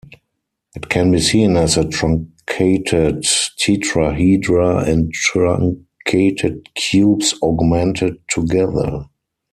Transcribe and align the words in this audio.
It 0.75 0.89
can 0.89 1.11
be 1.11 1.19
seen 1.19 1.55
as 1.57 1.75
truncated 1.91 3.21
tetrahedra 3.23 4.87
and 4.87 5.13
truncated 5.13 6.67
cubes 6.73 7.35
augmented 7.43 8.15
together. 8.27 9.05